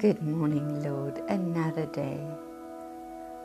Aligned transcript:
Good 0.00 0.22
morning, 0.22 0.82
Lord. 0.82 1.18
Another 1.28 1.84
day. 1.84 2.18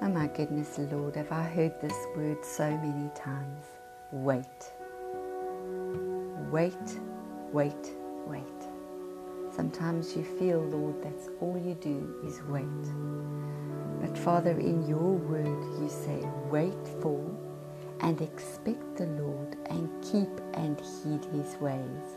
Oh 0.02 0.08
my 0.08 0.28
goodness, 0.28 0.80
Lord, 0.90 1.18
have 1.18 1.30
I 1.30 1.44
heard 1.44 1.82
this 1.82 1.98
word 2.16 2.46
so 2.46 2.72
many 2.78 3.10
times? 3.14 3.66
Wait. 4.14 4.72
Wait, 6.50 7.02
wait, 7.52 7.92
wait. 8.26 8.62
Sometimes 9.54 10.16
you 10.16 10.24
feel, 10.24 10.62
Lord, 10.62 11.04
that's 11.04 11.28
all 11.42 11.58
you 11.58 11.74
do 11.74 12.22
is 12.26 12.42
wait. 12.44 12.64
But 14.00 14.18
Father, 14.18 14.58
in 14.58 14.88
your 14.88 15.12
word, 15.12 15.82
you 15.82 15.90
say, 15.90 16.26
wait 16.50 16.88
for 17.02 17.38
and 18.00 18.22
expect 18.22 18.96
the 18.96 19.08
Lord 19.08 19.58
and 19.66 19.90
keep 20.02 20.32
and 20.54 20.80
heed 20.80 21.26
his 21.34 21.58
ways. 21.58 22.16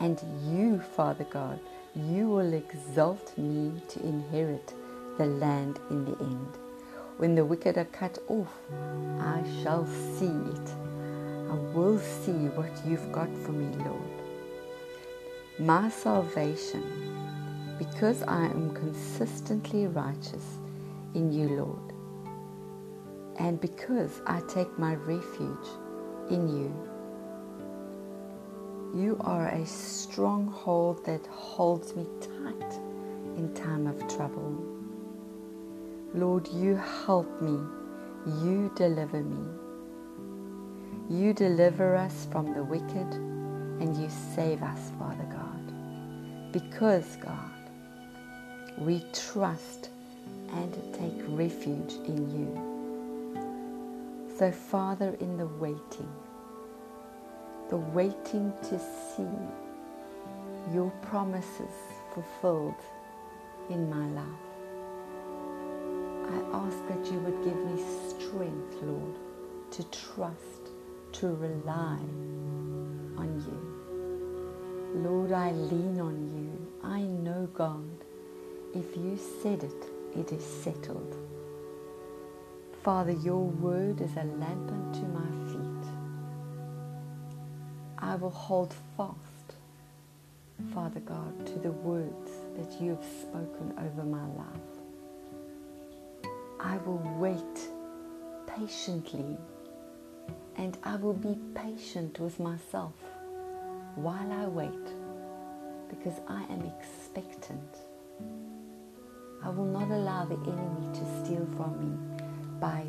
And 0.00 0.20
you, 0.44 0.80
Father 0.80 1.24
God, 1.24 1.58
you 1.94 2.28
will 2.28 2.52
exalt 2.52 3.36
me 3.38 3.72
to 3.88 4.00
inherit 4.02 4.74
the 5.16 5.26
land 5.26 5.80
in 5.90 6.04
the 6.04 6.18
end. 6.20 6.58
When 7.16 7.34
the 7.34 7.44
wicked 7.44 7.78
are 7.78 7.86
cut 7.86 8.18
off, 8.28 8.52
I 9.18 9.42
shall 9.62 9.86
see 9.86 10.26
it. 10.26 10.70
I 11.50 11.54
will 11.74 11.98
see 11.98 12.48
what 12.54 12.70
you've 12.86 13.10
got 13.10 13.34
for 13.38 13.52
me, 13.52 13.74
Lord. 13.84 14.02
My 15.58 15.88
salvation, 15.88 16.84
because 17.78 18.22
I 18.24 18.44
am 18.44 18.74
consistently 18.74 19.86
righteous 19.86 20.58
in 21.14 21.32
you, 21.32 21.48
Lord, 21.48 21.92
and 23.38 23.58
because 23.58 24.20
I 24.26 24.42
take 24.48 24.78
my 24.78 24.96
refuge 24.96 25.68
in 26.28 26.48
you 26.48 26.74
you 28.96 29.18
are 29.20 29.48
a 29.48 29.66
stronghold 29.66 31.04
that 31.04 31.26
holds 31.26 31.94
me 31.94 32.06
tight 32.20 32.72
in 33.36 33.52
time 33.54 33.86
of 33.86 33.98
trouble. 34.08 34.56
Lord, 36.14 36.48
you 36.48 36.76
help 36.76 37.42
me. 37.42 37.58
You 38.42 38.72
deliver 38.74 39.22
me. 39.22 39.46
You 41.10 41.34
deliver 41.34 41.94
us 41.94 42.26
from 42.32 42.54
the 42.54 42.64
wicked 42.64 43.12
and 43.80 43.94
you 43.96 44.08
save 44.34 44.62
us, 44.62 44.90
Father 44.98 45.26
God. 45.30 46.52
Because, 46.52 47.16
God, 47.16 47.70
we 48.78 49.04
trust 49.12 49.90
and 50.52 50.72
take 50.94 51.22
refuge 51.28 51.94
in 52.06 52.30
you. 52.30 52.76
So, 54.38 54.50
Father, 54.50 55.16
in 55.20 55.36
the 55.36 55.46
waiting, 55.46 56.10
the 57.68 57.76
waiting 57.76 58.52
to 58.62 58.78
see 58.78 59.26
your 60.72 60.90
promises 61.02 61.74
fulfilled 62.14 62.74
in 63.70 63.90
my 63.90 64.06
life. 64.10 64.26
I 66.30 66.56
ask 66.56 66.78
that 66.88 67.12
you 67.12 67.18
would 67.20 67.42
give 67.44 67.56
me 67.56 67.82
strength, 68.08 68.82
Lord, 68.82 69.16
to 69.72 69.82
trust, 69.84 70.70
to 71.12 71.28
rely 71.34 71.98
on 73.16 73.44
you. 73.46 75.00
Lord, 75.02 75.32
I 75.32 75.50
lean 75.52 76.00
on 76.00 76.16
you. 76.34 76.88
I 76.88 77.02
know, 77.02 77.48
God, 77.54 78.04
if 78.74 78.96
you 78.96 79.18
said 79.42 79.64
it, 79.64 79.86
it 80.16 80.32
is 80.32 80.44
settled. 80.44 81.16
Father, 82.82 83.12
your 83.12 83.42
word 83.44 84.00
is 84.00 84.12
a 84.16 84.24
lamp 84.24 84.70
unto 84.70 85.06
my 85.08 85.26
feet 85.30 85.45
I 87.98 88.14
will 88.16 88.30
hold 88.30 88.74
fast, 88.96 89.54
Father 90.74 91.00
God, 91.00 91.46
to 91.46 91.58
the 91.58 91.72
words 91.72 92.30
that 92.56 92.80
you 92.80 92.90
have 92.90 93.04
spoken 93.04 93.74
over 93.78 94.04
my 94.04 94.26
life. 94.26 94.66
I 96.60 96.76
will 96.78 97.02
wait 97.18 97.68
patiently 98.46 99.36
and 100.56 100.76
I 100.82 100.96
will 100.96 101.14
be 101.14 101.38
patient 101.54 102.18
with 102.18 102.38
myself 102.40 102.94
while 103.94 104.30
I 104.32 104.46
wait 104.46 104.72
because 105.88 106.20
I 106.28 106.44
am 106.44 106.70
expectant. 106.78 107.76
I 109.42 109.48
will 109.50 109.66
not 109.66 109.90
allow 109.90 110.24
the 110.24 110.34
enemy 110.34 110.98
to 110.98 111.24
steal 111.24 111.46
from 111.56 111.78
me 111.80 112.20
by 112.60 112.84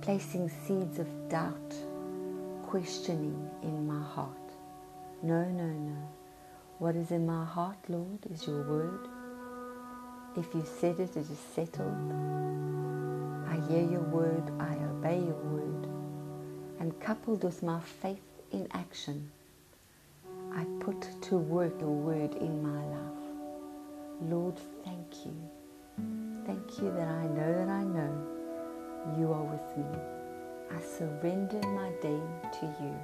placing 0.00 0.48
seeds 0.66 0.98
of 0.98 1.06
doubt 1.28 1.74
questioning 2.68 3.48
in 3.62 3.86
my 3.86 4.02
heart. 4.10 4.52
No, 5.22 5.42
no, 5.42 5.64
no. 5.64 5.96
What 6.78 6.96
is 6.96 7.10
in 7.10 7.24
my 7.24 7.42
heart, 7.42 7.78
Lord, 7.88 8.18
is 8.30 8.46
your 8.46 8.62
word. 8.62 9.08
If 10.36 10.54
you 10.54 10.62
said 10.78 11.00
it, 11.00 11.16
it 11.16 11.30
is 11.30 11.38
settled. 11.54 12.12
I 13.48 13.56
hear 13.68 13.90
your 13.90 14.02
word, 14.02 14.42
I 14.60 14.74
obey 14.84 15.16
your 15.16 15.42
word. 15.54 15.88
And 16.78 17.00
coupled 17.00 17.42
with 17.42 17.62
my 17.62 17.80
faith 17.80 18.28
in 18.52 18.68
action, 18.72 19.30
I 20.52 20.64
put 20.80 21.08
to 21.22 21.38
work 21.38 21.80
your 21.80 21.88
word 21.88 22.34
in 22.34 22.62
my 22.62 22.84
life. 22.84 24.28
Lord, 24.28 24.58
thank 24.84 25.24
you. 25.24 25.34
Thank 26.44 26.82
you 26.82 26.92
that 26.92 27.08
I 27.08 27.26
know 27.28 27.50
that 27.60 27.68
I 27.70 27.84
know 27.84 29.16
you 29.18 29.32
are 29.32 29.42
with 29.42 29.78
me. 29.78 30.27
I 30.70 30.80
surrender 30.80 31.60
my 31.68 31.90
day 32.02 32.20
to 32.60 32.66
you 32.80 32.94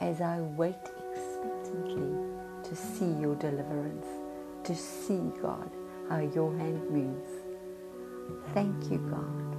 as 0.00 0.20
I 0.20 0.40
wait 0.40 0.76
expectantly 1.12 2.16
to 2.64 2.76
see 2.76 3.12
your 3.20 3.34
deliverance, 3.36 4.06
to 4.64 4.74
see, 4.74 5.20
God, 5.42 5.70
how 6.08 6.20
your 6.20 6.56
hand 6.56 6.90
moves. 6.90 7.30
Thank 8.54 8.90
you, 8.90 8.98
God. 9.10 9.56